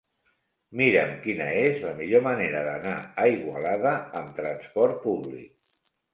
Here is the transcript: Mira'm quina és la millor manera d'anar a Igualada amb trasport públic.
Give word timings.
Mira'm 0.79 1.11
quina 1.25 1.49
és 1.63 1.77
la 1.83 1.91
millor 1.99 2.23
manera 2.29 2.63
d'anar 2.69 2.95
a 3.25 3.27
Igualada 3.35 3.93
amb 4.23 4.35
trasport 4.43 5.01
públic. 5.07 5.55